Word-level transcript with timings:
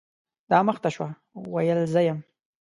دا 0.49 0.59
مخ 0.67 0.77
ته 0.83 0.89
شوه، 0.95 1.09
ویل 1.53 1.79
زه 1.93 2.01
یم. 2.07 2.19